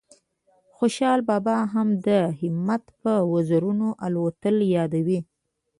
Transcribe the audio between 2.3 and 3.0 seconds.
همت